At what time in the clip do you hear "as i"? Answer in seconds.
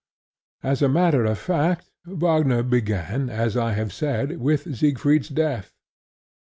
3.29-3.73